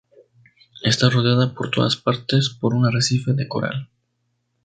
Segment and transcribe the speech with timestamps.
[0.81, 3.87] Está rodeada por todas partes por un arrecife de coral.